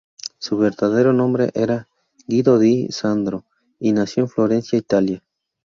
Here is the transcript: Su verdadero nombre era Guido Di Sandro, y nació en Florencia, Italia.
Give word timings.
Su 0.39 0.57
verdadero 0.57 1.13
nombre 1.13 1.51
era 1.53 1.87
Guido 2.25 2.57
Di 2.57 2.87
Sandro, 2.91 3.45
y 3.79 3.91
nació 3.91 4.23
en 4.23 4.29
Florencia, 4.29 4.79
Italia. 4.79 5.21